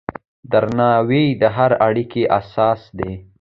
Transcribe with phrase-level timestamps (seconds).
[0.51, 3.11] درناوی د هرې اړیکې اساس دی.